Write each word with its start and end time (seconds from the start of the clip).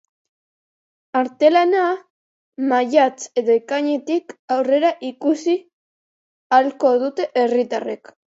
Artelana 1.19 1.81
maiatz 2.71 3.19
edo 3.43 3.53
ekainetik 3.57 4.35
aurrera 4.57 4.91
ikusi 5.11 5.55
ahalko 6.59 6.95
dute 7.05 7.29
herritarrek. 7.43 8.15